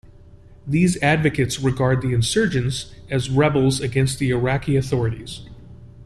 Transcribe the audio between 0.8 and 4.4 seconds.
advocates regard the insurgents as rebels against the